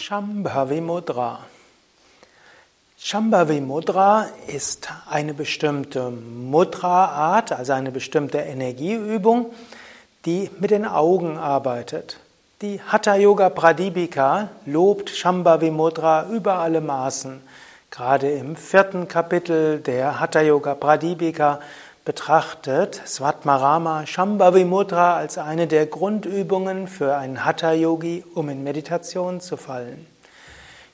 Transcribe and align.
Shambhavi 0.00 0.80
Mudra. 0.80 1.40
Shambhavi 3.00 3.60
Mudra 3.60 4.28
ist 4.46 4.88
eine 5.10 5.34
bestimmte 5.34 6.10
Mudra-Art, 6.10 7.50
also 7.50 7.72
eine 7.72 7.90
bestimmte 7.90 8.38
Energieübung, 8.38 9.52
die 10.24 10.50
mit 10.60 10.70
den 10.70 10.86
Augen 10.86 11.36
arbeitet. 11.36 12.20
Die 12.62 12.80
Hatha 12.80 13.16
Yoga 13.16 13.50
Pradipika 13.50 14.50
lobt 14.66 15.10
Shambhavi 15.10 15.72
Mudra 15.72 16.26
über 16.30 16.60
alle 16.60 16.80
Maßen. 16.80 17.42
Gerade 17.90 18.30
im 18.30 18.54
vierten 18.54 19.08
Kapitel 19.08 19.80
der 19.80 20.20
Hatha 20.20 20.42
Yoga 20.42 20.76
Pradipika 20.76 21.58
betrachtet 22.08 23.02
Svatmarama 23.04 24.06
Shambhavi 24.06 24.64
Mudra 24.64 25.18
als 25.18 25.36
eine 25.36 25.66
der 25.66 25.84
Grundübungen 25.84 26.88
für 26.88 27.18
einen 27.18 27.44
Hatha 27.44 27.74
Yogi, 27.74 28.24
um 28.34 28.48
in 28.48 28.64
Meditation 28.64 29.42
zu 29.42 29.58
fallen. 29.58 30.06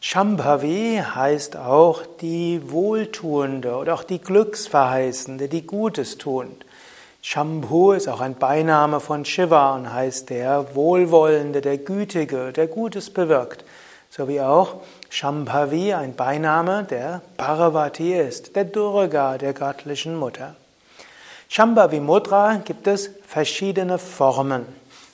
Shambhavi 0.00 1.00
heißt 1.14 1.56
auch 1.56 2.02
die 2.20 2.62
Wohltuende 2.68 3.77
oder 3.77 3.95
auch 3.95 4.02
die 4.02 4.20
Glücksverheißende, 4.20 5.46
die 5.46 5.64
Gutes 5.64 6.18
tut. 6.18 6.48
Shambhu 7.23 7.92
ist 7.92 8.09
auch 8.09 8.20
ein 8.20 8.34
Beiname 8.34 8.98
von 8.98 9.24
Shiva 9.24 9.76
und 9.76 9.92
heißt 9.92 10.30
der 10.30 10.74
Wohlwollende, 10.74 11.60
der 11.60 11.78
Gütige, 11.78 12.52
der 12.52 12.66
Gutes 12.66 13.10
bewirkt. 13.10 13.65
So 14.10 14.26
wie 14.26 14.40
auch 14.40 14.80
Shambhavi 15.10 15.95
ein 15.95 16.16
Beiname 16.16 16.82
der 16.82 17.23
Parvati 17.37 18.15
ist, 18.15 18.56
der 18.56 18.65
Durga, 18.65 19.38
der 19.38 19.52
göttlichen 19.52 20.16
Mutter. 20.16 20.56
Shambhavi 21.48 22.00
Mudra 22.00 22.56
gibt 22.64 22.86
es 22.86 23.10
verschiedene 23.26 23.98
Formen. 23.98 24.66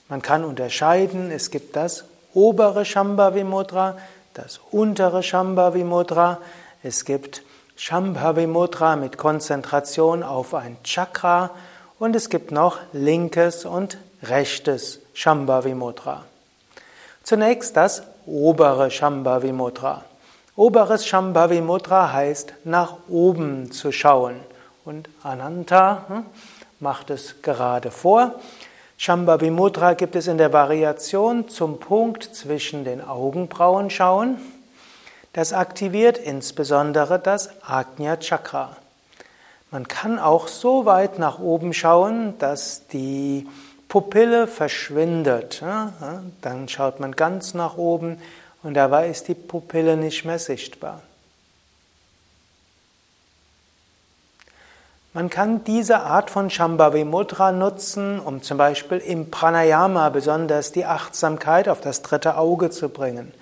Man 0.08 0.22
kann 0.22 0.44
unterscheiden, 0.44 1.30
es 1.30 1.50
gibt 1.50 1.76
das 1.76 2.04
obere 2.34 2.84
Shambhavi 2.84 3.44
Mudra, 3.44 3.96
das 4.34 4.60
untere 4.70 5.22
Shambhavi 5.22 5.84
Mudra, 5.84 6.38
es 6.82 7.04
gibt 7.04 7.42
Shambhavi 7.76 8.46
Mudra 8.46 8.96
mit 8.96 9.18
Konzentration 9.18 10.22
auf 10.22 10.54
ein 10.54 10.76
Chakra 10.84 11.50
und 11.98 12.16
es 12.16 12.28
gibt 12.28 12.52
noch 12.52 12.78
linkes 12.92 13.64
und 13.64 13.98
rechtes 14.22 15.00
Shambhavi 15.14 15.74
Mudra. 15.74 16.24
Zunächst 17.22 17.76
das 17.76 18.02
obere 18.26 18.90
Shambhavi 18.90 19.52
Mudra. 19.52 20.04
Oberes 20.56 21.06
Shambhavi 21.06 21.60
Mudra 21.60 22.12
heißt 22.12 22.52
nach 22.64 22.96
oben 23.08 23.72
zu 23.72 23.92
schauen. 23.92 24.40
Und 24.90 25.08
Ananta 25.22 26.04
hm, 26.08 26.26
macht 26.80 27.10
es 27.10 27.42
gerade 27.42 27.92
vor. 27.92 28.34
Shambhavi 28.96 29.52
Mudra 29.52 29.94
gibt 29.94 30.16
es 30.16 30.26
in 30.26 30.36
der 30.36 30.52
Variation 30.52 31.48
zum 31.48 31.78
Punkt 31.78 32.24
zwischen 32.24 32.82
den 32.82 33.00
Augenbrauen 33.00 33.90
schauen. 33.90 34.38
Das 35.32 35.52
aktiviert 35.52 36.18
insbesondere 36.18 37.20
das 37.20 37.50
Ajna 37.62 38.16
Chakra. 38.16 38.76
Man 39.70 39.86
kann 39.86 40.18
auch 40.18 40.48
so 40.48 40.86
weit 40.86 41.20
nach 41.20 41.38
oben 41.38 41.72
schauen, 41.72 42.36
dass 42.40 42.88
die 42.88 43.46
Pupille 43.86 44.48
verschwindet. 44.48 45.62
Dann 46.40 46.68
schaut 46.68 46.98
man 46.98 47.12
ganz 47.12 47.54
nach 47.54 47.76
oben 47.76 48.20
und 48.64 48.74
dabei 48.74 49.08
ist 49.08 49.28
die 49.28 49.34
Pupille 49.34 49.96
nicht 49.96 50.24
mehr 50.24 50.40
sichtbar. 50.40 51.00
Man 55.12 55.28
kann 55.28 55.64
diese 55.64 56.02
Art 56.02 56.30
von 56.30 56.50
Shambhavi 56.50 57.02
Mudra 57.04 57.50
nutzen, 57.50 58.20
um 58.20 58.42
zum 58.42 58.58
Beispiel 58.58 58.98
im 58.98 59.28
Pranayama 59.28 60.08
besonders 60.10 60.70
die 60.70 60.84
Achtsamkeit 60.84 61.68
auf 61.68 61.80
das 61.80 62.02
dritte 62.02 62.36
Auge 62.36 62.70
zu 62.70 62.90
bringen. 62.90 63.34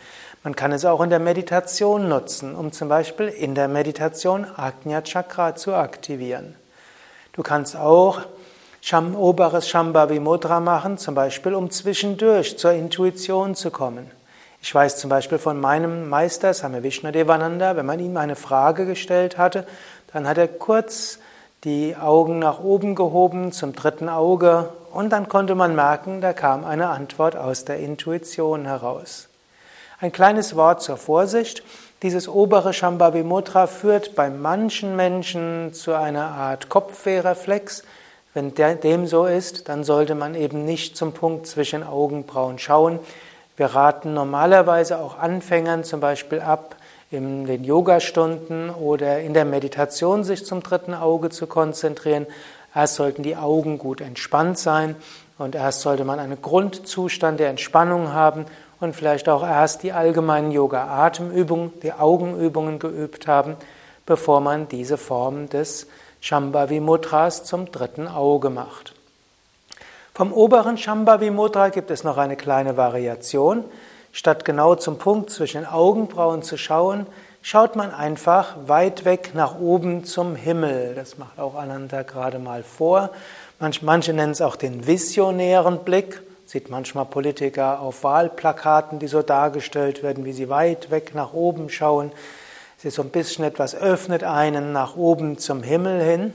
Man 0.43 0.57
kann 0.57 0.73
es 0.73 0.87
auch 0.87 1.03
in 1.03 1.11
der 1.11 1.19
Meditation 1.19 2.09
nutzen, 2.09 2.55
um 2.55 2.73
zum 2.73 2.89
Beispiel 2.89 3.29
in 3.29 3.55
der 3.55 3.69
Meditation 3.69 4.47
Ajna 4.57 5.03
Chakra 5.03 5.57
zu 5.57 5.75
aktivieren. 5.75 6.55
Du 7.35 7.43
kannst 7.43 7.77
auch 7.77 8.23
oberes 9.15 9.69
Shambhavi 9.69 10.21
Mudra 10.21 10.61
machen, 10.61 10.97
zum 10.97 11.15
Beispiel 11.15 11.53
um 11.53 11.71
zwischendurch 11.71 12.57
zur 12.57 12.73
Intuition 12.73 13.55
zu 13.55 13.71
kommen. 13.71 14.11
Ich 14.63 14.75
weiß 14.75 14.97
zum 14.97 15.11
Beispiel 15.11 15.39
von 15.39 15.61
meinem 15.61 16.09
Meister, 16.09 16.55
Same 16.55 16.83
Vishnadevananda, 16.83 17.77
wenn 17.77 17.85
man 17.85 18.01
ihm 18.01 18.17
eine 18.17 18.37
Frage 18.37 18.87
gestellt 18.87 19.37
hatte, 19.37 19.67
dann 20.15 20.27
hat 20.27 20.39
er 20.39 20.49
kurz 20.49 21.19
die 21.69 21.97
Augen 21.97 22.39
nach 22.39 22.61
oben 22.61 22.95
gehoben 22.95 23.53
zum 23.53 23.75
dritten 23.75 24.09
Auge 24.09 24.71
und 24.91 25.11
dann 25.11 25.29
konnte 25.29 25.55
man 25.55 25.75
merken, 25.75 26.23
da 26.23 26.33
kam 26.33 26.65
eine 26.65 26.89
Antwort 26.89 27.37
aus 27.37 27.67
der 27.67 27.79
Intuition 27.79 28.65
heraus. 28.65 29.29
Ein 30.01 30.11
kleines 30.11 30.57
Wort 30.57 30.81
zur 30.81 30.97
Vorsicht. 30.97 31.63
Dieses 32.03 32.27
obere 32.27 32.73
Shambhavi 32.73 33.23
Mudra 33.23 33.67
führt 33.67 34.15
bei 34.15 34.31
manchen 34.31 34.97
Menschen 34.97 35.75
zu 35.75 35.93
einer 35.93 36.29
Art 36.29 36.71
Kopfwehrreflex. 36.71 37.83
Wenn 38.33 38.55
dem 38.55 39.07
so 39.07 39.27
ist, 39.27 39.69
dann 39.69 39.85
sollte 39.85 40.15
man 40.15 40.35
eben 40.35 40.65
nicht 40.65 40.97
zum 40.97 41.13
Punkt 41.13 41.47
zwischen 41.47 41.83
Augenbrauen 41.83 42.59
schauen. 42.59 42.99
Wir 43.59 43.67
raten 43.67 44.15
normalerweise 44.15 45.01
auch 45.01 45.19
Anfängern 45.19 45.85
zum 45.85 46.01
Beispiel 46.01 46.41
ab, 46.41 46.77
in 47.11 47.47
den 47.47 47.65
Yogastunden 47.65 48.71
oder 48.71 49.21
in 49.21 49.33
der 49.33 49.45
Meditation 49.45 50.25
sich 50.25 50.45
zum 50.45 50.63
dritten 50.63 50.95
Auge 50.95 51.31
zu 51.31 51.47
konzentrieren. 51.47 52.27
Erst 52.75 52.97
sollten 52.97 53.23
die 53.23 53.37
Augen 53.37 53.79
gut 53.79 54.01
entspannt 54.01 54.59
sein 54.59 54.95
und 55.39 55.55
erst 55.55 55.81
sollte 55.81 56.05
man 56.05 56.19
einen 56.19 56.43
Grundzustand 56.43 57.41
der 57.41 57.49
Entspannung 57.49 58.13
haben 58.13 58.45
und 58.81 58.95
vielleicht 58.95 59.29
auch 59.29 59.43
erst 59.43 59.83
die 59.83 59.93
allgemeinen 59.93 60.53
Yoga-Atemübungen, 60.53 61.73
die 61.83 61.93
Augenübungen 61.93 62.79
geübt 62.79 63.27
haben, 63.27 63.57
bevor 64.05 64.41
man 64.41 64.69
diese 64.69 64.99
Form 64.99 65.49
des 65.49 65.87
Shambhavi 66.21 66.81
Mudras 66.81 67.45
zum 67.45 67.71
dritten 67.73 68.07
Auge 68.07 68.51
macht. 68.51 68.95
Vom 70.15 70.33
oberen 70.33 70.77
Shambhavi 70.77 71.31
Mudra 71.31 71.69
gibt 71.69 71.91
es 71.91 72.05
noch 72.05 72.17
eine 72.19 72.37
kleine 72.37 72.77
Variation. 72.77 73.65
Statt 74.19 74.45
genau 74.45 74.75
zum 74.75 74.99
Punkt 74.99 75.31
zwischen 75.31 75.59
den 75.59 75.71
Augenbrauen 75.71 76.43
zu 76.43 76.57
schauen, 76.57 77.07
schaut 77.41 77.77
man 77.77 77.95
einfach 77.95 78.57
weit 78.67 79.05
weg 79.05 79.31
nach 79.35 79.61
oben 79.61 80.03
zum 80.03 80.35
Himmel. 80.35 80.97
Das 80.97 81.19
macht 81.19 81.39
auch 81.39 81.55
Ananda 81.55 82.03
gerade 82.03 82.41
mal 82.41 82.65
vor. 82.65 83.11
Manche, 83.61 83.85
manche 83.85 84.13
nennen 84.13 84.33
es 84.33 84.41
auch 84.41 84.57
den 84.57 84.89
visionären 84.89 85.85
Blick. 85.85 86.21
Sieht 86.47 86.69
manchmal 86.69 87.05
Politiker 87.05 87.81
auf 87.81 88.03
Wahlplakaten, 88.03 88.99
die 88.99 89.07
so 89.07 89.23
dargestellt 89.23 90.03
werden, 90.03 90.25
wie 90.25 90.33
sie 90.33 90.49
weit 90.49 90.91
weg 90.91 91.15
nach 91.15 91.33
oben 91.33 91.71
schauen. 91.71 92.11
Es 92.77 92.87
ist 92.87 92.97
so 92.97 93.03
ein 93.03 93.11
bisschen 93.11 93.45
etwas 93.45 93.77
öffnet 93.77 94.25
einen 94.25 94.73
nach 94.73 94.97
oben 94.97 95.39
zum 95.39 95.63
Himmel 95.63 96.03
hin. 96.03 96.33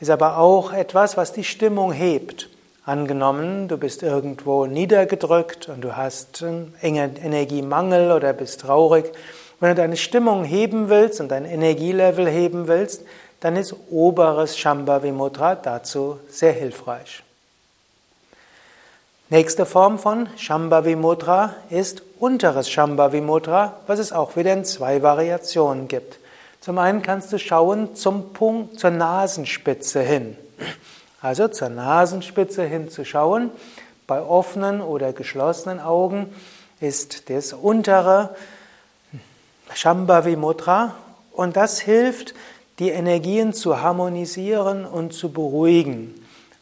Ist 0.00 0.10
aber 0.10 0.36
auch 0.36 0.74
etwas, 0.74 1.16
was 1.16 1.32
die 1.32 1.44
Stimmung 1.44 1.92
hebt. 1.92 2.50
Angenommen, 2.84 3.68
du 3.68 3.76
bist 3.76 4.02
irgendwo 4.02 4.66
niedergedrückt 4.66 5.68
und 5.68 5.82
du 5.82 5.96
hast 5.96 6.42
Energiemangel 6.82 8.10
oder 8.10 8.32
bist 8.32 8.62
traurig. 8.62 9.12
Wenn 9.60 9.70
du 9.70 9.74
deine 9.74 9.98
Stimmung 9.98 10.44
heben 10.44 10.88
willst 10.88 11.20
und 11.20 11.28
dein 11.28 11.44
Energielevel 11.44 12.26
heben 12.26 12.68
willst, 12.68 13.02
dann 13.40 13.56
ist 13.56 13.74
oberes 13.90 14.58
Shambhavi 14.58 15.12
Mudra 15.12 15.54
dazu 15.54 16.18
sehr 16.30 16.52
hilfreich. 16.52 17.22
Nächste 19.28 19.66
Form 19.66 19.98
von 19.98 20.28
Shambhavi 20.36 20.96
Mudra 20.96 21.54
ist 21.68 22.02
unteres 22.18 22.70
Shambhavi 22.70 23.20
Mudra, 23.20 23.76
was 23.86 23.98
es 23.98 24.12
auch 24.12 24.36
wieder 24.36 24.54
in 24.54 24.64
zwei 24.64 25.02
Variationen 25.02 25.86
gibt. 25.86 26.18
Zum 26.60 26.78
einen 26.78 27.02
kannst 27.02 27.32
du 27.32 27.38
schauen 27.38 27.94
zum 27.94 28.32
Punkt, 28.32 28.80
zur 28.80 28.90
Nasenspitze 28.90 30.00
hin. 30.00 30.36
Also 31.22 31.48
zur 31.48 31.68
Nasenspitze 31.68 32.64
hinzuschauen. 32.64 33.50
Bei 34.06 34.22
offenen 34.22 34.80
oder 34.80 35.12
geschlossenen 35.12 35.78
Augen 35.78 36.34
ist 36.80 37.28
das 37.28 37.52
untere 37.52 38.34
Shambhavi 39.74 40.36
Mudra 40.36 40.94
und 41.32 41.56
das 41.56 41.80
hilft, 41.80 42.32
die 42.78 42.88
Energien 42.88 43.52
zu 43.52 43.82
harmonisieren 43.82 44.86
und 44.86 45.12
zu 45.12 45.30
beruhigen. 45.30 46.14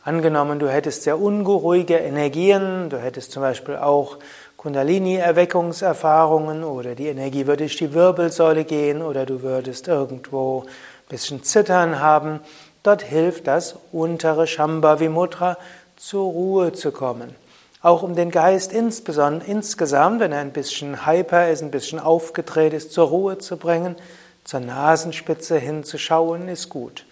Angenommen, 0.03 0.59
du 0.59 0.69
hättest 0.69 1.05
sehr 1.05 1.21
ungeruhige 1.21 1.95
Energien, 1.95 2.91
du 2.91 2.99
hättest 2.99 3.31
zum 3.31 3.43
Beispiel 3.43 3.77
auch 3.77 4.17
Kundalini-Erweckungserfahrungen 4.57 6.65
oder 6.65 6.97
die 6.97 7.07
Energie 7.07 7.47
würde 7.47 7.65
durch 7.65 7.77
die 7.77 7.95
Wirbelsäule 7.95 8.65
gehen 8.65 9.03
oder 9.03 9.25
du 9.25 9.43
würdest 9.43 9.87
irgendwo 9.87 10.63
ein 10.63 11.09
bisschen 11.09 11.45
Zittern 11.45 12.01
haben, 12.01 12.41
Dort 12.89 13.03
hilft 13.03 13.47
das 13.47 13.75
untere 13.93 14.47
Shambhavi 14.47 15.11
Mudra 15.11 15.59
zur 15.97 16.25
Ruhe 16.25 16.73
zu 16.73 16.91
kommen. 16.91 17.35
Auch 17.83 18.03
um 18.03 18.17
den 18.17 18.31
Geist 18.31 18.73
insbesondere 18.73 19.47
insgesamt, 19.47 20.21
wenn 20.21 20.33
er 20.33 20.41
ein 20.41 20.55
bisschen 20.55 21.05
hyper 21.05 21.51
ist, 21.51 21.63
ein 21.63 21.71
bisschen 21.71 21.99
aufgedreht 21.99 22.73
ist, 22.73 22.93
zur 22.93 23.09
Ruhe 23.09 23.37
zu 23.37 23.59
bringen, 23.59 23.95
zur 24.43 24.61
Nasenspitze 24.61 25.59
hinzuschauen, 25.59 26.49
ist 26.49 26.71
gut. 26.71 27.05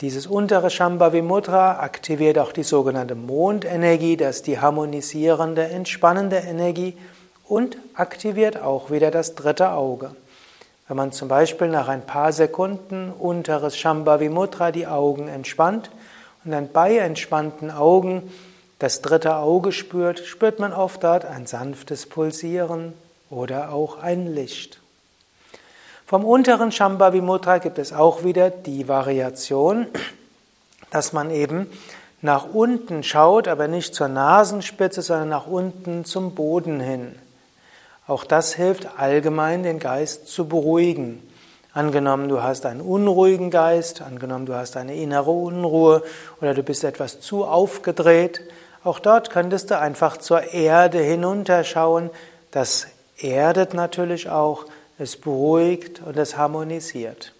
Dieses 0.00 0.26
untere 0.26 0.70
Shambhavi 0.70 1.20
Mudra 1.20 1.80
aktiviert 1.80 2.38
auch 2.38 2.52
die 2.52 2.62
sogenannte 2.62 3.14
Mondenergie, 3.14 4.16
das 4.16 4.36
ist 4.36 4.46
die 4.46 4.60
harmonisierende, 4.60 5.64
entspannende 5.64 6.36
Energie. 6.36 6.96
und 7.46 7.76
aktiviert 7.92 8.62
auch 8.62 8.90
wieder 8.90 9.10
das 9.10 9.34
dritte 9.34 9.72
Auge. 9.72 10.12
Wenn 10.90 10.96
man 10.96 11.12
zum 11.12 11.28
Beispiel 11.28 11.68
nach 11.68 11.86
ein 11.86 12.04
paar 12.04 12.32
Sekunden 12.32 13.12
unteres 13.12 13.76
Shambhavi 13.76 14.28
Mudra 14.28 14.72
die 14.72 14.88
Augen 14.88 15.28
entspannt 15.28 15.88
und 16.44 16.50
dann 16.50 16.72
bei 16.72 16.98
entspannten 16.98 17.70
Augen 17.70 18.28
das 18.80 19.00
dritte 19.00 19.36
Auge 19.36 19.70
spürt, 19.70 20.18
spürt 20.18 20.58
man 20.58 20.72
oft 20.72 21.04
dort 21.04 21.24
ein 21.24 21.46
sanftes 21.46 22.06
Pulsieren 22.06 22.92
oder 23.30 23.72
auch 23.72 24.02
ein 24.02 24.34
Licht. 24.34 24.80
Vom 26.06 26.24
unteren 26.24 26.72
Shambhavi 26.72 27.20
Mudra 27.20 27.58
gibt 27.58 27.78
es 27.78 27.92
auch 27.92 28.24
wieder 28.24 28.50
die 28.50 28.88
Variation, 28.88 29.86
dass 30.90 31.12
man 31.12 31.30
eben 31.30 31.68
nach 32.20 32.52
unten 32.52 33.04
schaut, 33.04 33.46
aber 33.46 33.68
nicht 33.68 33.94
zur 33.94 34.08
Nasenspitze, 34.08 35.02
sondern 35.02 35.28
nach 35.28 35.46
unten 35.46 36.04
zum 36.04 36.34
Boden 36.34 36.80
hin. 36.80 37.14
Auch 38.10 38.24
das 38.24 38.54
hilft 38.54 38.98
allgemein, 38.98 39.62
den 39.62 39.78
Geist 39.78 40.26
zu 40.26 40.48
beruhigen. 40.48 41.22
Angenommen, 41.72 42.28
du 42.28 42.42
hast 42.42 42.66
einen 42.66 42.80
unruhigen 42.80 43.50
Geist, 43.50 44.02
angenommen, 44.02 44.46
du 44.46 44.54
hast 44.56 44.76
eine 44.76 44.96
innere 44.96 45.30
Unruhe 45.30 46.02
oder 46.40 46.52
du 46.52 46.64
bist 46.64 46.82
etwas 46.82 47.20
zu 47.20 47.44
aufgedreht, 47.44 48.40
auch 48.82 48.98
dort 48.98 49.30
könntest 49.30 49.70
du 49.70 49.78
einfach 49.78 50.16
zur 50.16 50.52
Erde 50.52 50.98
hinunterschauen. 50.98 52.10
Das 52.50 52.88
erdet 53.16 53.74
natürlich 53.74 54.28
auch, 54.28 54.64
es 54.98 55.16
beruhigt 55.16 56.02
und 56.04 56.16
es 56.16 56.36
harmonisiert. 56.36 57.32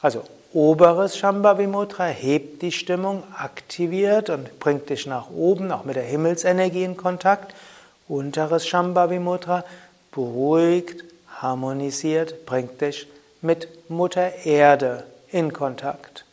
Also 0.00 0.22
oberes 0.54 1.18
Shambhavi 1.18 1.66
Mudra 1.66 2.06
hebt 2.06 2.62
die 2.62 2.72
Stimmung, 2.72 3.24
aktiviert 3.36 4.30
und 4.30 4.58
bringt 4.58 4.88
dich 4.88 5.06
nach 5.06 5.28
oben, 5.28 5.70
auch 5.70 5.84
mit 5.84 5.96
der 5.96 6.04
Himmelsenergie 6.04 6.84
in 6.84 6.96
Kontakt. 6.96 7.54
Unteres 8.08 8.66
Shambhavi 8.66 9.18
Mudra 9.18 9.64
beruhigt, 10.14 11.04
harmonisiert, 11.40 12.46
bringt 12.46 12.80
dich 12.80 13.08
mit 13.42 13.90
Mutter 13.90 14.44
Erde 14.44 15.04
in 15.30 15.52
Kontakt. 15.52 16.24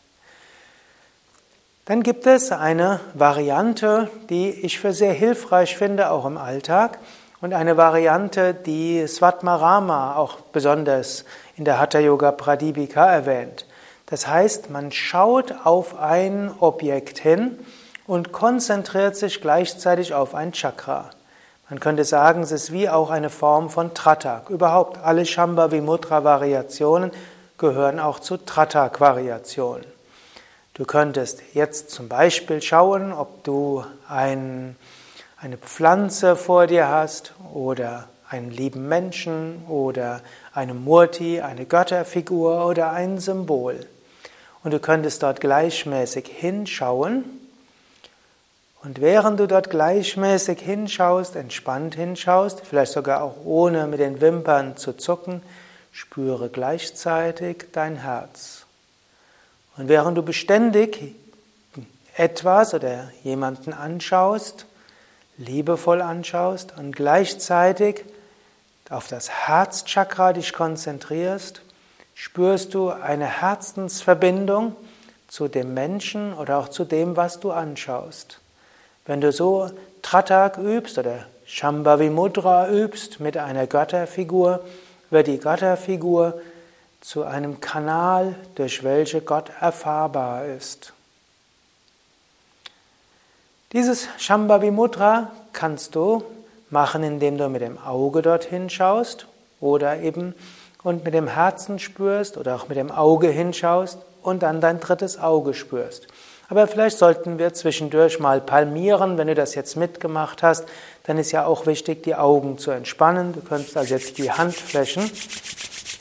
Dann 1.84 2.02
gibt 2.04 2.26
es 2.26 2.52
eine 2.52 3.00
Variante, 3.14 4.08
die 4.30 4.50
ich 4.50 4.78
für 4.78 4.92
sehr 4.92 5.12
hilfreich 5.12 5.76
finde, 5.76 6.10
auch 6.10 6.24
im 6.24 6.38
Alltag, 6.38 6.98
und 7.40 7.52
eine 7.54 7.76
Variante, 7.76 8.54
die 8.54 9.04
Svatmarama 9.04 10.14
auch 10.14 10.36
besonders 10.52 11.24
in 11.56 11.64
der 11.64 11.80
Hatha 11.80 11.98
Yoga 11.98 12.30
Pradipika 12.30 13.04
erwähnt. 13.04 13.66
Das 14.06 14.28
heißt, 14.28 14.70
man 14.70 14.92
schaut 14.92 15.52
auf 15.64 15.98
ein 15.98 16.52
Objekt 16.60 17.18
hin 17.18 17.58
und 18.06 18.30
konzentriert 18.30 19.16
sich 19.16 19.40
gleichzeitig 19.40 20.14
auf 20.14 20.36
ein 20.36 20.52
Chakra. 20.52 21.10
Man 21.72 21.80
könnte 21.80 22.04
sagen, 22.04 22.42
es 22.42 22.52
ist 22.52 22.70
wie 22.70 22.90
auch 22.90 23.08
eine 23.08 23.30
Form 23.30 23.70
von 23.70 23.94
Tratak. 23.94 24.50
Überhaupt 24.50 24.98
alle 25.02 25.24
Shambhavi-Mudra-Variationen 25.24 27.12
gehören 27.56 27.98
auch 27.98 28.20
zu 28.20 28.36
Tratak-Variationen. 28.36 29.86
Du 30.74 30.84
könntest 30.84 31.42
jetzt 31.54 31.88
zum 31.88 32.08
Beispiel 32.08 32.60
schauen, 32.60 33.14
ob 33.14 33.42
du 33.44 33.86
ein, 34.06 34.76
eine 35.40 35.56
Pflanze 35.56 36.36
vor 36.36 36.66
dir 36.66 36.88
hast 36.88 37.32
oder 37.54 38.06
einen 38.28 38.50
lieben 38.50 38.86
Menschen 38.86 39.64
oder 39.66 40.20
eine 40.52 40.74
Murti, 40.74 41.40
eine 41.40 41.64
Götterfigur 41.64 42.66
oder 42.66 42.92
ein 42.92 43.16
Symbol. 43.16 43.80
Und 44.62 44.74
du 44.74 44.78
könntest 44.78 45.22
dort 45.22 45.40
gleichmäßig 45.40 46.26
hinschauen 46.28 47.41
und 48.82 49.00
während 49.00 49.38
du 49.38 49.46
dort 49.46 49.70
gleichmäßig 49.70 50.60
hinschaust, 50.60 51.36
entspannt 51.36 51.94
hinschaust, 51.94 52.62
vielleicht 52.66 52.92
sogar 52.92 53.22
auch 53.22 53.36
ohne 53.44 53.86
mit 53.86 54.00
den 54.00 54.20
Wimpern 54.20 54.76
zu 54.76 54.94
zucken, 54.94 55.40
spüre 55.92 56.48
gleichzeitig 56.48 57.66
dein 57.72 57.96
Herz. 57.96 58.66
Und 59.76 59.88
während 59.88 60.18
du 60.18 60.22
beständig 60.22 61.14
etwas 62.16 62.74
oder 62.74 63.10
jemanden 63.22 63.72
anschaust, 63.72 64.66
liebevoll 65.38 66.02
anschaust 66.02 66.76
und 66.76 66.94
gleichzeitig 66.96 68.04
auf 68.90 69.06
das 69.06 69.30
Herzchakra 69.30 70.32
dich 70.32 70.52
konzentrierst, 70.52 71.62
spürst 72.14 72.74
du 72.74 72.90
eine 72.90 73.26
Herzensverbindung 73.26 74.76
zu 75.28 75.48
dem 75.48 75.72
Menschen 75.72 76.34
oder 76.34 76.58
auch 76.58 76.68
zu 76.68 76.84
dem, 76.84 77.16
was 77.16 77.40
du 77.40 77.52
anschaust. 77.52 78.41
Wenn 79.04 79.20
du 79.20 79.32
so 79.32 79.70
Tratak 80.02 80.58
übst 80.58 80.98
oder 80.98 81.26
Shambhavi 81.44 82.10
Mudra 82.10 82.68
übst 82.68 83.20
mit 83.20 83.36
einer 83.36 83.66
Götterfigur, 83.66 84.60
wird 85.10 85.26
die 85.26 85.38
Götterfigur 85.38 86.40
zu 87.00 87.24
einem 87.24 87.60
Kanal, 87.60 88.36
durch 88.54 88.84
welche 88.84 89.20
Gott 89.20 89.50
erfahrbar 89.60 90.46
ist. 90.46 90.92
Dieses 93.72 94.06
Shambhavi 94.18 94.70
Mudra 94.70 95.32
kannst 95.52 95.94
du 95.94 96.22
machen, 96.70 97.02
indem 97.02 97.38
du 97.38 97.48
mit 97.48 97.62
dem 97.62 97.78
Auge 97.78 98.22
dorthin 98.22 98.70
schaust 98.70 99.26
oder 99.60 100.00
eben 100.00 100.34
und 100.82 101.04
mit 101.04 101.14
dem 101.14 101.26
Herzen 101.26 101.78
spürst 101.78 102.36
oder 102.36 102.54
auch 102.54 102.68
mit 102.68 102.76
dem 102.76 102.90
Auge 102.90 103.28
hinschaust 103.28 103.98
und 104.22 104.42
dann 104.42 104.60
dein 104.60 104.80
drittes 104.80 105.18
Auge 105.18 105.54
spürst. 105.54 106.06
Aber 106.52 106.66
vielleicht 106.66 106.98
sollten 106.98 107.38
wir 107.38 107.54
zwischendurch 107.54 108.20
mal 108.20 108.42
palmieren. 108.42 109.16
Wenn 109.16 109.26
du 109.26 109.34
das 109.34 109.54
jetzt 109.54 109.74
mitgemacht 109.74 110.42
hast, 110.42 110.66
dann 111.04 111.16
ist 111.16 111.32
ja 111.32 111.46
auch 111.46 111.64
wichtig, 111.64 112.02
die 112.02 112.14
Augen 112.14 112.58
zu 112.58 112.72
entspannen. 112.72 113.32
Du 113.32 113.40
könntest 113.40 113.74
also 113.74 113.94
jetzt 113.94 114.18
die 114.18 114.30
Handflächen 114.30 115.10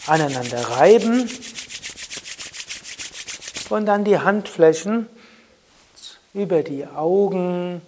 aneinander 0.07 0.59
reiben 0.71 1.30
und 3.69 3.86
dann 3.86 4.03
die 4.03 4.19
Handflächen 4.19 5.07
über 6.33 6.63
die 6.63 6.86
Augen 6.86 7.81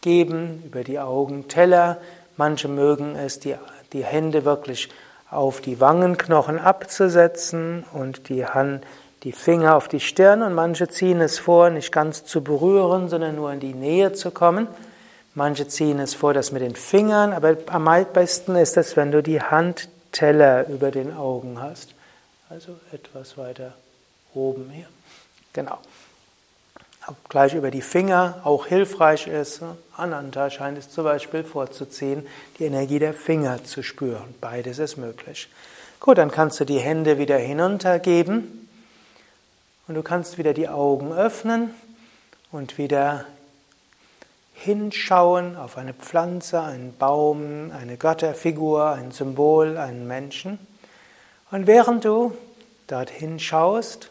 geben, 0.00 0.62
über 0.66 0.84
die 0.84 1.00
Augenteller. 1.00 1.96
Manche 2.36 2.68
mögen 2.68 3.16
es, 3.16 3.40
die, 3.40 3.56
die 3.92 4.04
Hände 4.04 4.44
wirklich 4.44 4.88
auf 5.32 5.60
die 5.60 5.80
Wangenknochen 5.80 6.60
abzusetzen 6.60 7.84
und 7.92 8.28
die 8.28 8.46
Hand 8.46 8.84
die 9.24 9.32
Finger 9.32 9.74
auf 9.74 9.88
die 9.88 10.00
Stirn 10.00 10.42
und 10.42 10.54
manche 10.54 10.86
ziehen 10.88 11.20
es 11.22 11.38
vor, 11.38 11.70
nicht 11.70 11.90
ganz 11.90 12.24
zu 12.24 12.44
berühren, 12.44 13.08
sondern 13.08 13.34
nur 13.34 13.52
in 13.52 13.60
die 13.60 13.72
Nähe 13.72 14.12
zu 14.12 14.30
kommen. 14.30 14.68
Manche 15.34 15.66
ziehen 15.66 15.98
es 15.98 16.14
vor, 16.14 16.34
das 16.34 16.52
mit 16.52 16.62
den 16.62 16.76
Fingern, 16.76 17.32
aber 17.32 17.56
am 17.66 17.88
besten 18.12 18.54
ist 18.54 18.76
es, 18.76 18.96
wenn 18.96 19.10
du 19.10 19.22
die 19.22 19.40
Handteller 19.40 20.68
über 20.68 20.90
den 20.90 21.16
Augen 21.16 21.60
hast. 21.60 21.94
Also 22.50 22.76
etwas 22.92 23.36
weiter 23.38 23.72
oben 24.34 24.70
hier. 24.70 24.86
Genau. 25.54 25.78
Auch 27.06 27.14
gleich 27.28 27.54
über 27.54 27.70
die 27.70 27.82
Finger 27.82 28.40
auch 28.44 28.66
hilfreich 28.66 29.26
ist. 29.26 29.62
Ananta 29.96 30.50
scheint 30.50 30.78
es 30.78 30.90
zum 30.90 31.04
Beispiel 31.04 31.44
vorzuziehen, 31.44 32.26
die 32.58 32.64
Energie 32.64 32.98
der 32.98 33.14
Finger 33.14 33.64
zu 33.64 33.82
spüren. 33.82 34.34
Beides 34.40 34.78
ist 34.78 34.96
möglich. 34.96 35.48
Gut, 35.98 36.18
dann 36.18 36.30
kannst 36.30 36.60
du 36.60 36.64
die 36.64 36.78
Hände 36.78 37.18
wieder 37.18 37.38
hinuntergeben 37.38 38.63
und 39.86 39.94
du 39.94 40.02
kannst 40.02 40.38
wieder 40.38 40.54
die 40.54 40.68
Augen 40.68 41.12
öffnen 41.12 41.74
und 42.50 42.78
wieder 42.78 43.26
hinschauen 44.54 45.56
auf 45.56 45.76
eine 45.76 45.92
Pflanze, 45.92 46.62
einen 46.62 46.96
Baum, 46.96 47.70
eine 47.70 47.96
Götterfigur, 47.96 48.90
ein 48.90 49.10
Symbol, 49.10 49.76
einen 49.76 50.06
Menschen. 50.06 50.58
Und 51.50 51.66
während 51.66 52.04
du 52.04 52.36
dorthin 52.86 53.38
schaust, 53.38 54.10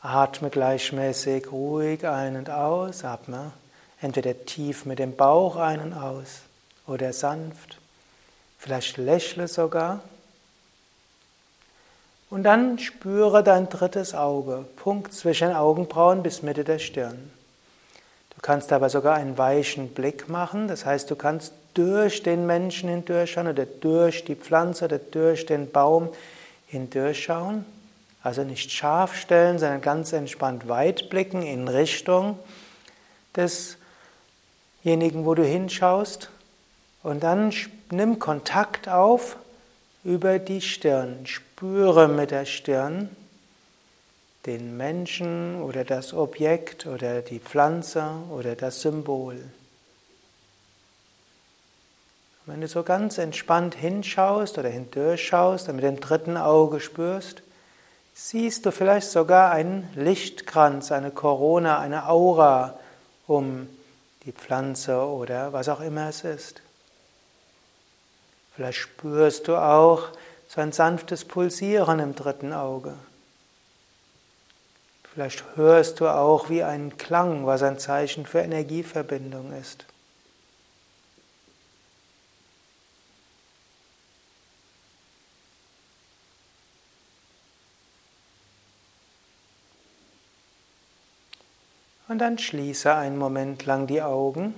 atme 0.00 0.50
gleichmäßig 0.50 1.50
ruhig 1.50 2.06
ein 2.06 2.36
und 2.36 2.50
aus, 2.50 3.04
atme 3.04 3.52
entweder 4.00 4.44
tief 4.44 4.84
mit 4.84 4.98
dem 4.98 5.16
Bauch 5.16 5.56
ein 5.56 5.80
und 5.80 5.92
aus 5.92 6.42
oder 6.86 7.12
sanft, 7.12 7.78
vielleicht 8.58 8.96
lächle 8.96 9.48
sogar. 9.48 10.02
Und 12.30 12.42
dann 12.42 12.78
spüre 12.78 13.42
dein 13.42 13.68
drittes 13.68 14.14
Auge, 14.14 14.66
Punkt 14.76 15.14
zwischen 15.14 15.52
Augenbrauen 15.52 16.22
bis 16.22 16.42
Mitte 16.42 16.64
der 16.64 16.78
Stirn. 16.78 17.30
Du 18.34 18.42
kannst 18.42 18.72
aber 18.72 18.90
sogar 18.90 19.16
einen 19.16 19.38
weichen 19.38 19.88
Blick 19.88 20.28
machen, 20.28 20.68
das 20.68 20.84
heißt, 20.84 21.10
du 21.10 21.16
kannst 21.16 21.52
durch 21.74 22.22
den 22.22 22.46
Menschen 22.46 22.88
hindurchschauen 22.88 23.48
oder 23.48 23.64
durch 23.66 24.24
die 24.24 24.34
Pflanze 24.34 24.84
oder 24.84 24.98
durch 24.98 25.46
den 25.46 25.70
Baum 25.70 26.10
hindurchschauen. 26.66 27.64
Also 28.22 28.42
nicht 28.42 28.72
scharf 28.72 29.16
stellen, 29.16 29.58
sondern 29.58 29.80
ganz 29.80 30.12
entspannt 30.12 30.68
weit 30.68 31.08
blicken 31.08 31.42
in 31.42 31.68
Richtung 31.68 32.38
desjenigen, 33.36 35.24
wo 35.24 35.34
du 35.34 35.44
hinschaust. 35.44 36.30
Und 37.02 37.22
dann 37.22 37.52
nimm 37.90 38.18
Kontakt 38.18 38.88
auf 38.88 39.36
über 40.08 40.38
die 40.38 40.62
Stirn. 40.62 41.26
Spüre 41.26 42.08
mit 42.08 42.30
der 42.30 42.46
Stirn 42.46 43.10
den 44.46 44.78
Menschen 44.78 45.60
oder 45.60 45.84
das 45.84 46.14
Objekt 46.14 46.86
oder 46.86 47.20
die 47.20 47.40
Pflanze 47.40 48.06
oder 48.30 48.56
das 48.56 48.80
Symbol. 48.80 49.36
Wenn 52.46 52.62
du 52.62 52.68
so 52.68 52.84
ganz 52.84 53.18
entspannt 53.18 53.74
hinschaust 53.74 54.56
oder 54.56 54.70
hindurchschaust 54.70 55.68
und 55.68 55.76
mit 55.76 55.84
dem 55.84 56.00
dritten 56.00 56.38
Auge 56.38 56.80
spürst, 56.80 57.42
siehst 58.14 58.64
du 58.64 58.72
vielleicht 58.72 59.10
sogar 59.10 59.50
einen 59.50 59.90
Lichtkranz, 59.94 60.90
eine 60.90 61.10
Corona, 61.10 61.80
eine 61.80 62.08
Aura 62.08 62.78
um 63.26 63.68
die 64.24 64.32
Pflanze 64.32 64.96
oder 65.02 65.52
was 65.52 65.68
auch 65.68 65.80
immer 65.80 66.08
es 66.08 66.24
ist. 66.24 66.62
Vielleicht 68.58 68.78
spürst 68.78 69.46
du 69.46 69.56
auch 69.56 70.08
so 70.48 70.60
ein 70.60 70.72
sanftes 70.72 71.24
Pulsieren 71.24 72.00
im 72.00 72.16
dritten 72.16 72.52
Auge. 72.52 72.94
Vielleicht 75.14 75.44
hörst 75.54 76.00
du 76.00 76.08
auch 76.08 76.50
wie 76.50 76.64
einen 76.64 76.98
Klang, 76.98 77.46
was 77.46 77.62
ein 77.62 77.78
Zeichen 77.78 78.26
für 78.26 78.40
Energieverbindung 78.40 79.52
ist. 79.52 79.84
Und 92.08 92.18
dann 92.18 92.38
schließe 92.38 92.92
einen 92.92 93.18
Moment 93.18 93.66
lang 93.66 93.86
die 93.86 94.02
Augen. 94.02 94.52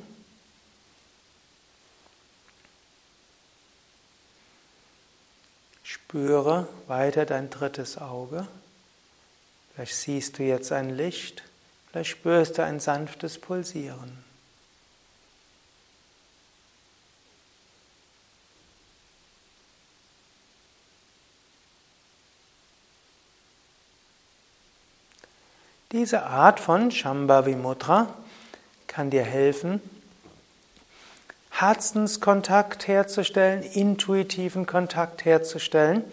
Spüre 6.10 6.66
weiter 6.88 7.24
dein 7.24 7.50
drittes 7.50 7.96
Auge. 7.96 8.48
Vielleicht 9.72 9.94
siehst 9.94 10.40
du 10.40 10.42
jetzt 10.42 10.72
ein 10.72 10.90
Licht, 10.90 11.44
vielleicht 11.88 12.10
spürst 12.10 12.58
du 12.58 12.64
ein 12.64 12.80
sanftes 12.80 13.38
Pulsieren. 13.38 14.18
Diese 25.92 26.24
Art 26.24 26.58
von 26.58 26.90
Shambhavi 26.90 27.54
Mudra 27.54 28.12
kann 28.88 29.10
dir 29.10 29.22
helfen, 29.22 29.80
Herzenskontakt 31.60 32.88
herzustellen, 32.88 33.62
intuitiven 33.62 34.66
Kontakt 34.66 35.24
herzustellen, 35.24 36.04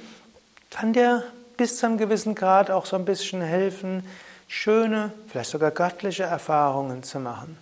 kann 0.70 0.94
dir 0.94 1.24
bis 1.56 1.78
zu 1.78 1.86
einem 1.86 1.98
gewissen 1.98 2.36
Grad 2.36 2.70
auch 2.70 2.86
so 2.86 2.96
ein 2.96 3.06
bisschen 3.06 3.42
helfen, 3.42 4.06
schöne, 4.48 5.12
vielleicht 5.28 5.50
sogar 5.50 5.72
göttliche 5.72 6.24
Erfahrungen 6.24 7.04
zu 7.04 7.20
machen. 7.20 7.58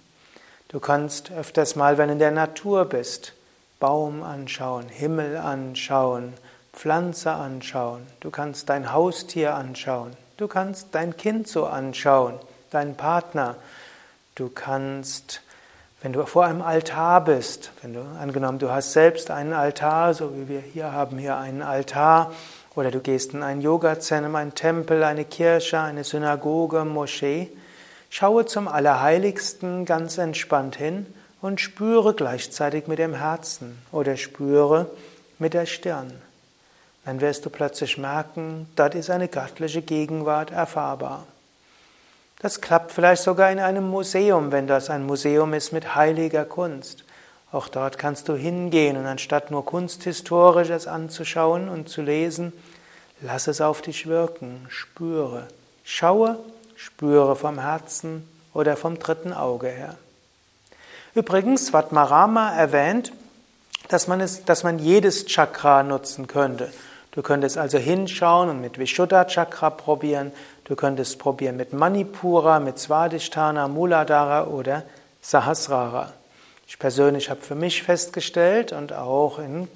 Du 0.67 0.79
kannst 0.79 1.31
öfters 1.31 1.75
mal, 1.75 1.97
wenn 1.97 2.07
du 2.07 2.13
in 2.13 2.19
der 2.19 2.31
Natur 2.31 2.85
bist, 2.85 3.33
Baum 3.79 4.23
anschauen, 4.23 4.89
Himmel 4.89 5.37
anschauen, 5.37 6.33
Pflanze 6.73 7.31
anschauen, 7.31 8.05
du 8.19 8.31
kannst 8.31 8.69
dein 8.69 8.91
Haustier 8.91 9.53
anschauen, 9.55 10.15
Du 10.37 10.49
kannst 10.49 10.89
dein 10.91 11.15
Kind 11.15 11.47
so 11.47 11.65
anschauen, 11.65 12.37
deinen 12.69 12.95
Partner. 12.95 13.55
Du 14.35 14.49
kannst, 14.49 15.41
wenn 16.05 16.13
du 16.13 16.23
vor 16.27 16.45
einem 16.45 16.61
Altar 16.61 17.23
bist, 17.23 17.71
wenn 17.81 17.95
du 17.95 18.01
angenommen, 18.21 18.59
du 18.59 18.69
hast 18.69 18.93
selbst 18.93 19.31
einen 19.31 19.53
Altar, 19.53 20.13
so 20.13 20.35
wie 20.35 20.47
wir 20.47 20.59
hier 20.59 20.91
haben 20.91 21.17
hier 21.17 21.35
einen 21.37 21.63
Altar, 21.63 22.31
oder 22.75 22.91
du 22.91 22.99
gehst 22.99 23.33
in 23.33 23.41
ein 23.41 23.59
Yoga-Zentrum, 23.59 24.35
einen 24.35 24.53
Tempel, 24.53 25.03
eine 25.03 25.25
Kirche, 25.25 25.79
eine 25.79 26.03
Synagoge, 26.03 26.85
Moschee, 26.85 27.49
schaue 28.11 28.45
zum 28.45 28.67
Allerheiligsten 28.67 29.85
ganz 29.85 30.19
entspannt 30.19 30.75
hin 30.75 31.07
und 31.41 31.59
spüre 31.59 32.13
gleichzeitig 32.13 32.85
mit 32.85 32.99
dem 32.99 33.15
Herzen 33.15 33.81
oder 33.91 34.15
spüre 34.15 34.91
mit 35.39 35.55
der 35.55 35.65
Stirn 35.65 36.13
dann 37.05 37.21
wirst 37.21 37.45
du 37.45 37.51
plötzlich 37.51 37.99
merken, 37.99 38.67
dort 38.75 38.95
ist 38.95 39.11
eine 39.11 39.27
göttliche 39.27 39.83
Gegenwart 39.83 40.49
erfahrbar. 40.49 41.27
Das 42.39 42.61
klappt 42.61 42.91
vielleicht 42.91 43.23
sogar 43.23 43.51
in 43.51 43.59
einem 43.59 43.89
Museum, 43.89 44.51
wenn 44.51 44.67
das 44.67 44.89
ein 44.89 45.05
Museum 45.05 45.53
ist 45.53 45.71
mit 45.71 45.95
heiliger 45.95 46.45
Kunst. 46.45 47.03
Auch 47.51 47.69
dort 47.69 47.97
kannst 47.97 48.27
du 48.27 48.35
hingehen 48.35 48.97
und 48.97 49.05
anstatt 49.05 49.51
nur 49.51 49.65
Kunsthistorisches 49.65 50.87
anzuschauen 50.87 51.69
und 51.69 51.87
zu 51.87 52.01
lesen, 52.01 52.51
lass 53.21 53.47
es 53.47 53.61
auf 53.61 53.81
dich 53.81 54.07
wirken, 54.07 54.65
spüre, 54.69 55.47
schaue, 55.83 56.37
spüre 56.75 57.35
vom 57.35 57.59
Herzen 57.59 58.27
oder 58.53 58.75
vom 58.75 58.99
dritten 58.99 59.31
Auge 59.31 59.67
her. 59.67 59.95
Übrigens, 61.13 61.67
Svatmarama 61.67 62.53
erwähnt, 62.53 63.13
dass 63.87 64.07
man, 64.07 64.19
es, 64.19 64.43
dass 64.43 64.63
man 64.63 64.79
jedes 64.79 65.25
Chakra 65.25 65.83
nutzen 65.83 66.27
könnte. 66.27 66.71
Du 67.15 67.21
könntest 67.21 67.57
also 67.57 67.77
hinschauen 67.77 68.49
und 68.49 68.59
mit 68.59 68.77
Vishuddha 68.77 69.23
Chakra 69.25 69.69
probieren. 69.69 70.33
Du 70.65 70.75
könntest 70.75 71.17
probieren 71.17 71.55
mit 71.55 71.71
Manipura, 71.71 72.59
mit 72.59 72.77
Swadhisthana, 72.77 73.69
Muladhara 73.69 74.47
oder 74.47 74.83
Sahasrara. 75.21 76.11
Ich 76.67 76.77
persönlich 76.77 77.29
habe 77.29 77.39
für 77.39 77.55
mich 77.55 77.83
festgestellt 77.83 78.73
und 78.73 78.91
auch 78.91 79.39
in 79.39 79.69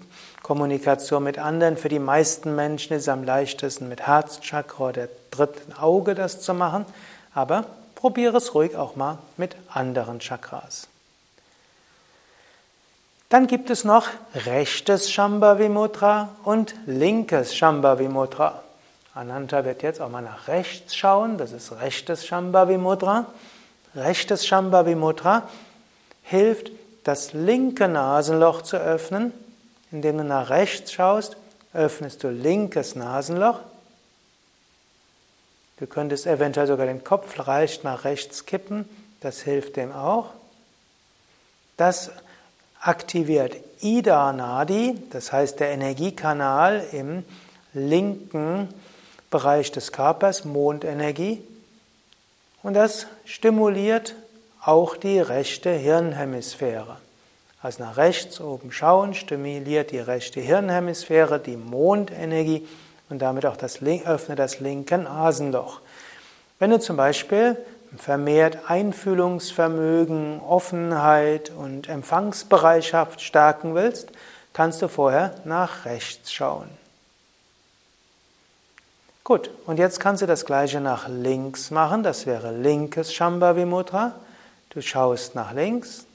Kommunikation 0.44 1.24
mit 1.24 1.40
anderen, 1.40 1.78
für 1.78 1.90
die 1.90 2.00
meisten 2.00 2.56
Menschen 2.56 2.94
ist 2.94 3.04
es 3.04 3.10
am 3.10 3.24
leichtesten 3.24 3.88
mit 3.88 4.06
Herzchakra 4.06 4.90
oder 4.90 5.08
dritten 5.32 5.74
Auge 5.74 6.16
das 6.16 6.42
zu 6.42 6.54
machen, 6.54 6.86
aber 7.34 7.66
probiere 7.96 8.38
es 8.38 8.54
ruhig 8.54 8.76
auch 8.76 8.98
mal 8.98 9.20
mit 9.38 9.56
anderen 9.72 10.20
Chakras. 10.20 10.88
Dann 13.30 13.46
gibt 13.46 13.70
es 13.70 13.84
noch 13.84 14.08
rechtes 14.34 15.12
Shambhavi 15.12 15.70
Mudra 15.70 16.30
und 16.44 16.74
linkes 16.88 17.56
Shambhavi 17.56 18.08
Mudra. 18.08 18.64
Ananta 19.14 19.66
wird 19.66 19.84
jetzt 19.84 20.02
auch 20.02 20.10
mal 20.10 20.24
nach 20.24 20.48
rechts 20.48 20.96
schauen, 20.96 21.38
das 21.38 21.52
ist 21.52 21.72
rechtes 21.74 22.26
Shambhavi 22.26 22.80
Mudra. 22.80 23.28
Rechtes 23.96 24.48
Shambhavi 24.48 24.96
Mudra 24.96 25.48
hilft, 26.24 26.72
das 27.04 27.34
linke 27.34 27.88
Nasenloch 27.88 28.64
zu 28.64 28.78
öffnen. 28.78 29.32
Indem 29.92 30.18
du 30.18 30.24
nach 30.24 30.50
rechts 30.50 30.92
schaust, 30.92 31.38
öffnest 31.74 32.24
du 32.24 32.30
linkes 32.30 32.96
Nasenloch. 32.96 33.60
Du 35.78 35.86
könntest 35.86 36.26
eventuell 36.26 36.66
sogar 36.66 36.88
den 36.88 37.04
Kopf 37.04 37.38
leicht 37.38 37.84
nach 37.84 38.06
rechts 38.06 38.48
kippen, 38.48 38.90
das 39.22 39.42
hilft 39.42 39.76
dem 39.76 39.92
auch. 39.92 40.32
Das 41.78 42.12
aktiviert 42.82 43.56
Ida 43.82 44.34
Nadi, 44.34 44.96
das 45.12 45.32
heißt 45.32 45.60
der 45.60 45.70
Energiekanal 45.70 46.84
im 46.92 47.24
linken 47.74 48.70
Bereich 49.30 49.72
des 49.72 49.92
Körpers, 49.92 50.46
Mondenergie. 50.46 51.42
Und 52.64 52.74
das 52.74 53.08
stimuliert 53.26 54.16
auch 54.62 54.98
die 54.98 55.20
rechte 55.20 55.72
Hirnhemisphäre. 55.72 56.98
Also 57.62 57.84
nach 57.84 57.98
rechts 57.98 58.40
oben 58.40 58.72
schauen, 58.72 59.14
stimuliert 59.14 59.92
die 59.92 60.00
rechte 60.00 60.40
Hirnhemisphäre 60.40 61.40
die 61.40 61.58
Mondenergie 61.58 62.68
und 63.10 63.22
damit 63.22 63.46
auch 63.46 63.58
das, 63.58 63.82
öffnet 63.82 64.40
das 64.40 64.60
linke 64.60 64.98
Nasenloch. 64.98 65.82
Wenn 66.60 66.72
du 66.72 66.80
zum 66.80 66.98
Beispiel 66.98 67.58
vermehrt 67.98 68.70
Einfühlungsvermögen, 68.70 70.42
Offenheit 70.42 71.52
und 71.52 71.90
Empfangsbereitschaft 71.90 73.22
stärken 73.22 73.76
willst, 73.76 74.10
kannst 74.54 74.82
du 74.82 74.88
vorher 74.88 75.36
nach 75.46 75.86
rechts 75.86 76.32
schauen. 76.32 76.70
Gut, 79.24 79.52
und 79.66 79.78
jetzt 79.78 80.00
kannst 80.00 80.22
du 80.22 80.26
das 80.26 80.46
gleiche 80.46 80.82
nach 80.82 81.08
links 81.08 81.72
machen, 81.72 82.04
das 82.04 82.26
wäre 82.26 82.52
linkes 82.52 83.14
Shambhavi 83.14 83.66
Mudra. 83.66 84.16
Du 84.72 84.82
schaust 84.82 85.36
nach 85.36 85.54
links 85.54 86.06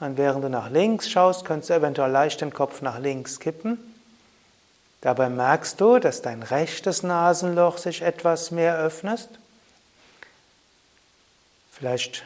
und 0.00 0.18
während 0.18 0.44
du 0.44 0.48
nach 0.48 0.70
links 0.70 1.10
schaust, 1.10 1.44
kannst 1.44 1.70
du 1.70 1.74
eventuell 1.74 2.10
leicht 2.10 2.40
den 2.40 2.52
Kopf 2.52 2.82
nach 2.82 2.98
links 2.98 3.40
kippen. 3.40 3.78
Dabei 5.00 5.28
merkst 5.28 5.78
du, 5.80 5.98
dass 5.98 6.22
dein 6.22 6.42
rechtes 6.42 7.02
Nasenloch 7.02 7.76
sich 7.76 8.00
etwas 8.00 8.50
mehr 8.50 8.78
öffnet. 8.78 9.28
Vielleicht 11.76 12.22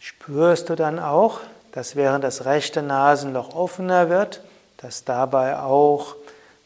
spürst 0.00 0.68
du 0.68 0.74
dann 0.74 0.98
auch, 0.98 1.40
dass 1.70 1.94
während 1.94 2.24
das 2.24 2.44
rechte 2.44 2.82
Nasenloch 2.82 3.54
offener 3.54 4.10
wird, 4.10 4.42
dass 4.78 5.04
dabei 5.04 5.58
auch 5.58 6.16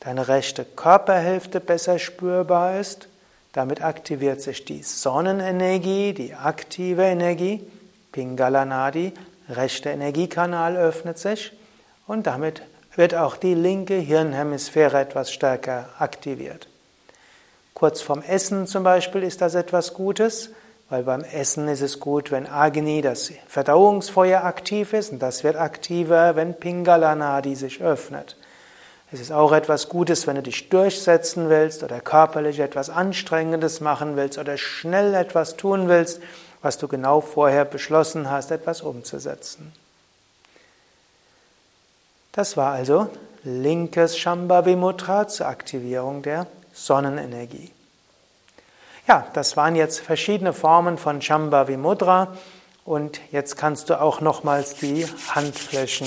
deine 0.00 0.28
rechte 0.28 0.64
Körperhälfte 0.64 1.60
besser 1.60 1.98
spürbar 1.98 2.80
ist. 2.80 3.08
Damit 3.52 3.82
aktiviert 3.82 4.40
sich 4.40 4.64
die 4.64 4.82
Sonnenenergie, 4.82 6.14
die 6.14 6.34
aktive 6.34 7.02
Energie, 7.02 7.62
Pingala 8.10 8.64
Nadi, 8.64 9.12
rechter 9.50 9.90
Energiekanal 9.90 10.76
öffnet 10.78 11.18
sich 11.18 11.52
und 12.06 12.26
damit 12.26 12.62
wird 12.96 13.14
auch 13.14 13.36
die 13.36 13.54
linke 13.54 13.96
Hirnhemisphäre 13.96 14.98
etwas 14.98 15.30
stärker 15.30 15.90
aktiviert. 15.98 16.68
Kurz 17.74 18.00
vorm 18.00 18.22
Essen 18.22 18.66
zum 18.66 18.82
Beispiel 18.82 19.22
ist 19.22 19.42
das 19.42 19.54
etwas 19.54 19.92
Gutes. 19.92 20.50
Weil 20.90 21.02
beim 21.02 21.22
Essen 21.22 21.68
ist 21.68 21.82
es 21.82 22.00
gut, 22.00 22.30
wenn 22.30 22.46
Agni, 22.46 23.02
das 23.02 23.32
Verdauungsfeuer, 23.46 24.44
aktiv 24.44 24.92
ist 24.92 25.12
und 25.12 25.18
das 25.18 25.44
wird 25.44 25.56
aktiver, 25.56 26.34
wenn 26.34 26.54
Pingalanadi 26.54 27.54
sich 27.54 27.82
öffnet. 27.82 28.36
Es 29.10 29.20
ist 29.20 29.32
auch 29.32 29.52
etwas 29.52 29.88
Gutes, 29.88 30.26
wenn 30.26 30.36
du 30.36 30.42
dich 30.42 30.68
durchsetzen 30.68 31.48
willst 31.48 31.82
oder 31.82 32.00
körperlich 32.00 32.60
etwas 32.60 32.90
Anstrengendes 32.90 33.80
machen 33.80 34.16
willst 34.16 34.38
oder 34.38 34.58
schnell 34.58 35.14
etwas 35.14 35.56
tun 35.56 35.88
willst, 35.88 36.20
was 36.60 36.76
du 36.76 36.88
genau 36.88 37.20
vorher 37.20 37.64
beschlossen 37.64 38.30
hast, 38.30 38.50
etwas 38.50 38.82
umzusetzen. 38.82 39.72
Das 42.32 42.56
war 42.56 42.72
also 42.72 43.08
linkes 43.44 44.18
Shambhavi 44.18 44.76
Mudra 44.76 45.26
zur 45.28 45.46
Aktivierung 45.46 46.22
der 46.22 46.46
Sonnenenergie. 46.72 47.72
Ja, 49.08 49.26
das 49.32 49.56
waren 49.56 49.74
jetzt 49.74 50.00
verschiedene 50.00 50.52
Formen 50.52 50.98
von 50.98 51.22
Shambhavi 51.22 51.78
Mudra 51.78 52.36
und 52.84 53.22
jetzt 53.32 53.56
kannst 53.56 53.88
du 53.88 53.98
auch 53.98 54.20
nochmals 54.20 54.74
die 54.74 55.06
Handflächen 55.30 56.06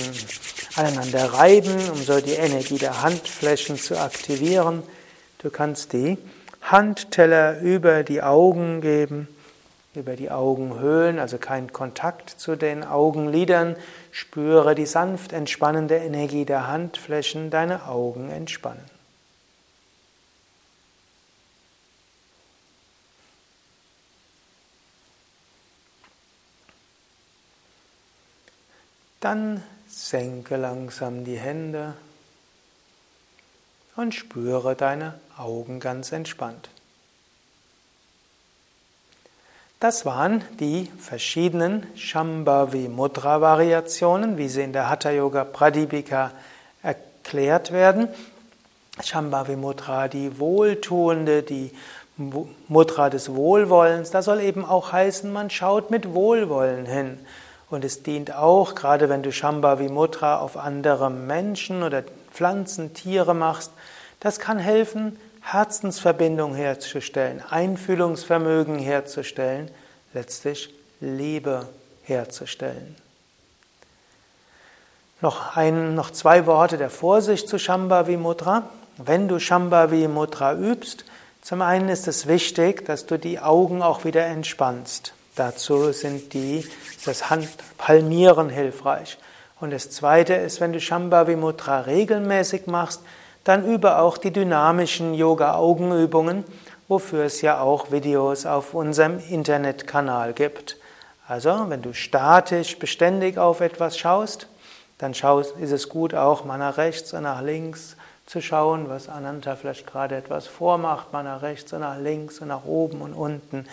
aneinander 0.76 1.34
reiben, 1.34 1.74
um 1.90 1.96
so 1.96 2.20
die 2.20 2.34
Energie 2.34 2.78
der 2.78 3.02
Handflächen 3.02 3.76
zu 3.76 3.98
aktivieren. 3.98 4.84
Du 5.38 5.50
kannst 5.50 5.92
die 5.94 6.16
Handteller 6.60 7.58
über 7.58 8.04
die 8.04 8.22
Augen 8.22 8.80
geben, 8.80 9.26
über 9.96 10.14
die 10.14 10.30
Augenhöhlen, 10.30 11.18
also 11.18 11.38
kein 11.38 11.72
Kontakt 11.72 12.30
zu 12.30 12.54
den 12.54 12.84
Augenlidern. 12.84 13.74
Spüre 14.12 14.76
die 14.76 14.86
sanft 14.86 15.32
entspannende 15.32 15.96
Energie 15.96 16.44
der 16.44 16.68
Handflächen, 16.68 17.50
deine 17.50 17.88
Augen 17.88 18.30
entspannen. 18.30 18.91
Dann 29.22 29.62
senke 29.88 30.56
langsam 30.56 31.24
die 31.24 31.38
Hände 31.38 31.94
und 33.94 34.16
spüre 34.16 34.74
deine 34.74 35.14
Augen 35.38 35.78
ganz 35.78 36.10
entspannt. 36.10 36.70
Das 39.78 40.04
waren 40.04 40.44
die 40.58 40.90
verschiedenen 40.98 41.86
Shambhavi 41.94 42.88
Mudra 42.88 43.40
Variationen, 43.40 44.38
wie 44.38 44.48
sie 44.48 44.62
in 44.62 44.72
der 44.72 44.90
Hatha 44.90 45.12
Yoga 45.12 45.44
Pradipika 45.44 46.32
erklärt 46.82 47.70
werden. 47.70 48.08
Shambhavi 49.04 49.54
Mudra, 49.54 50.08
die 50.08 50.40
wohltuende, 50.40 51.44
die 51.44 51.70
Mudra 52.66 53.08
des 53.08 53.32
Wohlwollens, 53.32 54.10
das 54.10 54.24
soll 54.24 54.40
eben 54.40 54.64
auch 54.64 54.90
heißen, 54.90 55.32
man 55.32 55.48
schaut 55.48 55.92
mit 55.92 56.12
Wohlwollen 56.12 56.86
hin. 56.86 57.20
Und 57.72 57.86
es 57.86 58.02
dient 58.02 58.34
auch, 58.34 58.74
gerade 58.74 59.08
wenn 59.08 59.22
du 59.22 59.32
Shambhavi 59.32 59.88
Mudra 59.88 60.40
auf 60.40 60.58
andere 60.58 61.08
Menschen 61.10 61.82
oder 61.82 62.02
Pflanzen, 62.30 62.92
Tiere 62.92 63.34
machst, 63.34 63.70
das 64.20 64.38
kann 64.38 64.58
helfen, 64.58 65.18
Herzensverbindung 65.40 66.54
herzustellen, 66.54 67.42
Einfühlungsvermögen 67.48 68.78
herzustellen, 68.78 69.70
letztlich 70.12 70.68
Liebe 71.00 71.66
herzustellen. 72.02 72.94
Noch, 75.22 75.56
ein, 75.56 75.94
noch 75.94 76.10
zwei 76.10 76.44
Worte 76.44 76.76
der 76.76 76.90
Vorsicht 76.90 77.48
zu 77.48 77.58
Shambhavi 77.58 78.18
Mudra. 78.18 78.68
Wenn 78.98 79.28
du 79.28 79.38
Shambhavi 79.38 80.08
Mudra 80.08 80.52
übst, 80.52 81.06
zum 81.40 81.62
einen 81.62 81.88
ist 81.88 82.06
es 82.06 82.26
wichtig, 82.26 82.84
dass 82.84 83.06
du 83.06 83.18
die 83.18 83.40
Augen 83.40 83.80
auch 83.80 84.04
wieder 84.04 84.26
entspannst. 84.26 85.14
Dazu 85.34 85.92
sind 85.92 86.34
die, 86.34 86.66
das 87.06 87.30
Handpalmieren 87.30 88.50
hilfreich. 88.50 89.18
Und 89.60 89.70
das 89.70 89.90
zweite 89.90 90.34
ist, 90.34 90.60
wenn 90.60 90.72
du 90.72 90.80
Shambhavi 90.80 91.36
Mudra 91.36 91.80
regelmäßig 91.80 92.66
machst, 92.66 93.00
dann 93.44 93.64
übe 93.64 93.98
auch 93.98 94.18
die 94.18 94.32
dynamischen 94.32 95.14
Yoga-Augenübungen, 95.14 96.44
wofür 96.88 97.24
es 97.24 97.40
ja 97.40 97.60
auch 97.60 97.90
Videos 97.90 98.44
auf 98.44 98.74
unserem 98.74 99.18
Internetkanal 99.30 100.32
gibt. 100.32 100.76
Also, 101.26 101.66
wenn 101.68 101.80
du 101.80 101.94
statisch 101.94 102.78
beständig 102.78 103.38
auf 103.38 103.60
etwas 103.60 103.96
schaust, 103.96 104.48
dann 104.98 105.14
schaust, 105.14 105.56
ist 105.56 105.72
es 105.72 105.88
gut, 105.88 106.14
auch 106.14 106.44
mal 106.44 106.58
nach 106.58 106.76
rechts 106.76 107.12
und 107.14 107.22
nach 107.22 107.40
links 107.40 107.96
zu 108.26 108.40
schauen, 108.40 108.88
was 108.88 109.08
Ananta 109.08 109.56
vielleicht 109.56 109.86
gerade 109.86 110.16
etwas 110.16 110.46
vormacht, 110.46 111.12
mal 111.12 111.22
nach 111.22 111.42
rechts 111.42 111.72
und 111.72 111.80
nach 111.80 111.98
links 111.98 112.40
und 112.40 112.48
nach 112.48 112.64
oben 112.64 113.00
und 113.00 113.14
unten 113.14 113.66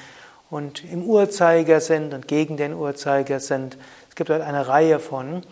und 0.49 0.83
im 0.83 1.03
Uhrzeigersinn 1.03 2.13
und 2.13 2.27
gegen 2.27 2.57
den 2.57 2.73
Uhrzeigersinn. 2.73 3.71
Es 4.09 4.15
gibt 4.15 4.29
dort 4.29 4.41
eine 4.41 4.67
Reihe 4.67 4.99
von 4.99 5.43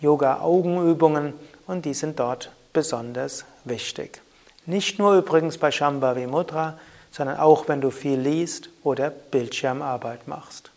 Yoga-Augenübungen 0.00 1.34
und 1.66 1.84
die 1.84 1.94
sind 1.94 2.18
dort 2.18 2.50
besonders 2.72 3.44
wichtig. 3.64 4.22
Nicht 4.66 4.98
nur 4.98 5.16
übrigens 5.16 5.58
bei 5.58 5.70
Shambhavi 5.70 6.26
Mudra, 6.26 6.78
sondern 7.10 7.38
auch 7.38 7.68
wenn 7.68 7.80
du 7.80 7.90
viel 7.90 8.18
liest 8.18 8.68
oder 8.82 9.10
Bildschirmarbeit 9.10 10.28
machst. 10.28 10.70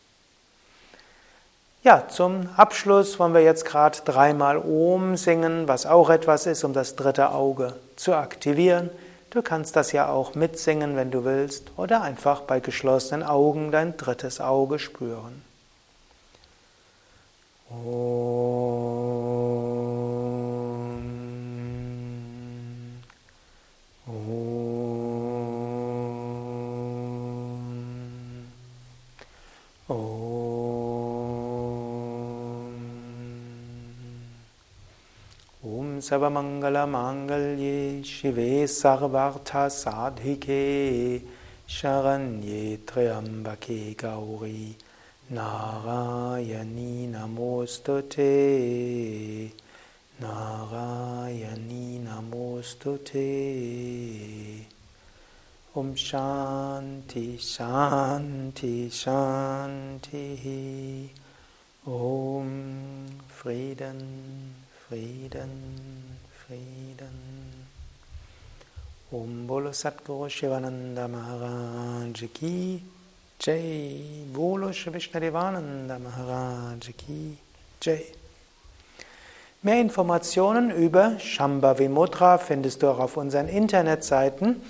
Ja, 1.83 2.07
zum 2.07 2.49
Abschluss 2.55 3.19
wollen 3.19 3.33
wir 3.33 3.43
jetzt 3.43 3.65
gerade 3.65 3.99
dreimal 4.05 4.57
Om 4.57 5.17
singen, 5.17 5.67
was 5.67 5.86
auch 5.86 6.09
etwas 6.09 6.45
ist, 6.45 6.63
um 6.63 6.73
das 6.73 6.95
dritte 6.95 7.31
Auge 7.31 7.73
zu 7.97 8.15
aktivieren. 8.15 8.89
Du 9.34 9.41
kannst 9.41 9.76
das 9.76 9.91
ja 9.93 10.10
auch 10.10 10.36
mitsingen, 10.36 10.96
wenn 10.96 11.10
du 11.10 11.26
willst, 11.26 11.72
oder 11.76 12.04
einfach 12.04 12.41
bei 12.41 12.60
geschlossenen 12.60 13.24
Augen 13.24 13.72
dein 13.72 13.98
drittes 13.98 14.39
Auge 14.39 14.78
spüren. 14.78 15.41
सर्वमङ्गलमाङ्गल्ये 36.09 37.81
शिवे 38.11 38.50
सर्वार्थसाधिके 38.66 40.62
शरण्ये 41.76 42.62
त्र्यम्बके 42.88 43.78
गौरी 44.02 44.64
नारायणी 45.38 47.07
नमोऽस्तु 47.14 48.00
ते 48.14 48.33
नारायणी 50.22 51.87
नमोऽस्तु 52.09 52.96
ते 53.12 53.28
ॐ 55.78 55.94
शान्ति 56.09 57.26
शान्ति 57.52 58.74
शान्तिः 59.02 60.44
ॐ 62.00 62.57
Frieden 63.38 64.00
Frieden, 64.93 65.49
Frieden. 66.45 67.17
Om 69.12 69.47
Bolo 69.47 69.71
Satguru 69.71 70.29
Shivananda 70.29 71.08
Maharaj 71.08 72.25
Ki 72.32 72.84
Jai. 73.39 74.25
Bolo 74.32 74.67
Vishnadevananda 74.67 75.97
Maharaj 75.97 76.91
Ki 76.95 77.36
Jai. 77.82 78.06
Mehr 79.63 79.82
Informationen 79.82 80.69
über 80.69 81.17
Shambhavi 81.17 81.89
Mudra 81.89 82.38
findest 82.38 82.84
du 82.84 82.89
auch 82.89 82.99
auf 82.99 83.17
unseren 83.17 83.47
Internetseiten. 83.47 84.62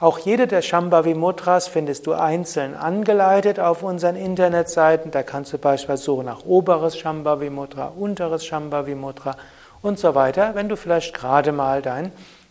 Auch 0.00 0.18
jede 0.18 0.48
der 0.48 0.60
Shambhavi 0.60 1.14
Mudras 1.14 1.68
findest 1.68 2.06
du 2.06 2.14
einzeln 2.14 2.74
angeleitet 2.74 3.60
auf 3.60 3.84
unseren 3.84 4.16
Internetseiten. 4.16 5.12
Da 5.12 5.22
kannst 5.22 5.52
du 5.52 5.58
beispielsweise 5.58 6.02
suchen 6.02 6.26
nach 6.26 6.44
oberes 6.44 6.98
Shambhavi 6.98 7.48
Mudra, 7.48 7.92
unteres 7.96 8.44
Shambhavi 8.44 8.96
Mudra 8.96 9.36
und 9.82 9.98
so 9.98 10.16
weiter. 10.16 10.56
Wenn 10.56 10.68
du 10.68 10.76
vielleicht 10.76 11.14
gerade 11.14 11.52
mal 11.52 11.80
dein 11.80 12.10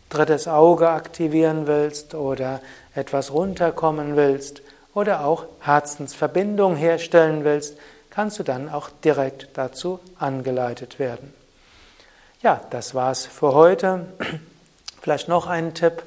drittes 0.10 0.48
Auge 0.48 0.90
aktivieren 0.90 1.68
willst 1.68 2.16
oder 2.16 2.62
etwas 2.96 3.34
runterkommen 3.34 4.16
willst 4.16 4.62
oder 4.94 5.26
auch 5.26 5.46
Herzensverbindung 5.60 6.78
herstellen 6.78 7.44
willst, 7.44 7.78
kannst 8.10 8.40
du 8.40 8.44
dann 8.44 8.70
auch 8.70 8.90
direkt 9.04 9.50
dazu 9.56 10.00
angeleitet 10.18 10.98
werden. 10.98 11.43
Ja, 12.44 12.60
das 12.72 12.94
war's 12.94 13.26
für 13.26 13.54
heute. 13.54 14.06
Vielleicht 15.02 15.30
noch 15.30 15.48
ein 15.48 15.74
Tipp. 15.74 16.04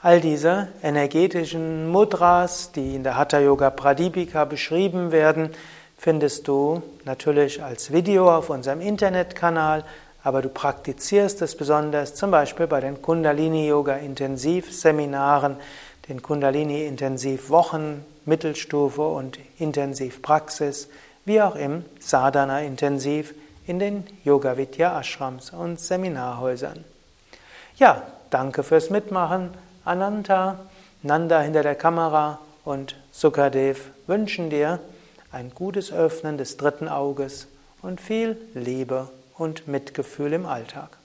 All 0.00 0.20
diese 0.20 0.68
energetischen 0.84 1.88
Mudras, 1.88 2.70
die 2.70 2.94
in 2.94 3.02
der 3.02 3.16
Hatha 3.16 3.40
Yoga 3.40 3.70
Pradipika 3.70 4.44
beschrieben 4.44 5.10
werden, 5.10 5.50
findest 5.98 6.46
du 6.46 6.80
natürlich 7.04 7.60
als 7.60 7.92
Video 7.92 8.32
auf 8.32 8.50
unserem 8.50 8.80
Internetkanal, 8.80 9.82
aber 10.22 10.42
du 10.42 10.48
praktizierst 10.48 11.42
es 11.42 11.56
besonders 11.56 12.14
zum 12.14 12.30
Beispiel 12.30 12.68
bei 12.68 12.80
den 12.80 13.02
Kundalini 13.02 13.66
Yoga 13.66 13.96
Intensivseminaren, 13.96 15.56
den 16.08 16.22
Kundalini 16.22 16.86
Intensivwochen, 16.86 18.04
Mittelstufe 18.26 19.02
und 19.02 19.40
Intensivpraxis, 19.58 20.88
wie 21.24 21.42
auch 21.42 21.56
im 21.56 21.84
Sadhana 21.98 22.60
Intensiv 22.60 23.34
in 23.70 23.78
den 23.78 24.04
Yoga 24.24 24.56
Vidya 24.56 24.98
Ashrams 24.98 25.50
und 25.50 25.78
Seminarhäusern. 25.78 26.84
Ja, 27.76 28.02
danke 28.30 28.64
fürs 28.64 28.90
Mitmachen. 28.90 29.50
Ananta, 29.84 30.58
Nanda 31.02 31.40
hinter 31.40 31.62
der 31.62 31.76
Kamera 31.76 32.40
und 32.64 32.96
Sukadev 33.12 33.90
wünschen 34.08 34.50
dir 34.50 34.80
ein 35.30 35.52
gutes 35.54 35.92
Öffnen 35.92 36.36
des 36.36 36.56
dritten 36.56 36.88
Auges 36.88 37.46
und 37.80 38.00
viel 38.00 38.36
Liebe 38.54 39.08
und 39.38 39.68
Mitgefühl 39.68 40.32
im 40.32 40.46
Alltag. 40.46 40.99